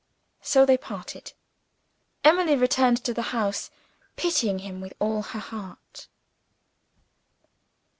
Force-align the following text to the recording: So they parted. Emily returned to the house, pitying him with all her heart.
So 0.41 0.65
they 0.65 0.79
parted. 0.79 1.33
Emily 2.23 2.55
returned 2.55 3.03
to 3.03 3.13
the 3.13 3.21
house, 3.37 3.69
pitying 4.15 4.57
him 4.65 4.81
with 4.81 4.95
all 4.97 5.21
her 5.21 5.39
heart. 5.39 6.07